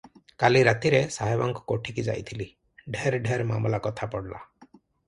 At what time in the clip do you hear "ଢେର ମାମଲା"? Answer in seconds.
3.29-3.85